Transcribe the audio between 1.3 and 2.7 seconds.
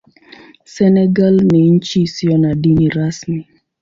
ni nchi isiyo na